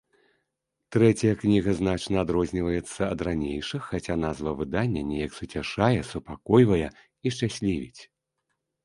Трэцяя 0.93 1.33
кніга 1.41 1.73
значна 1.79 2.15
адрозніваецца 2.25 3.01
ад 3.15 3.19
ранейшых, 3.27 3.81
хаця 3.91 4.15
назва 4.23 4.55
выдання 4.63 5.03
неяк 5.11 5.37
суцяшае, 5.41 5.91
супакойвае 6.11 6.81
і 6.87 7.27
шчаслівіць. 7.37 8.01